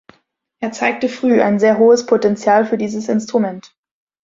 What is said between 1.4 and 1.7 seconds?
ein